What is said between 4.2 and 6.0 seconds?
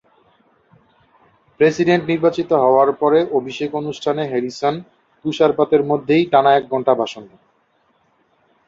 Harrison তুষারপাতের